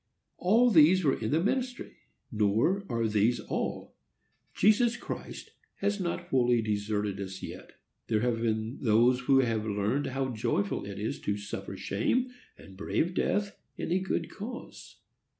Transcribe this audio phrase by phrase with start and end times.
[0.39, 1.97] All these were in the ministry.
[2.31, 3.93] Nor are these all.
[4.55, 7.73] Jesus Christ has not wholly deserted us yet.
[8.07, 12.75] There have been those who have learned how joyful it is to suffer shame and
[12.75, 14.95] brave death in a good cause.